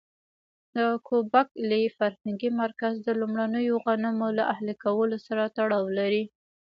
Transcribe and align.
د 0.75 0.77
ګوبک 1.07 1.49
لي 1.69 1.83
فرهنګي 1.97 2.49
مرکز 2.61 2.93
د 3.05 3.07
لومړنیو 3.19 3.75
غنمو 3.85 4.29
له 4.37 4.43
اهلي 4.53 4.75
کولو 4.83 5.17
سره 5.27 5.43
تړاو 5.57 5.85
لري. 5.99 6.23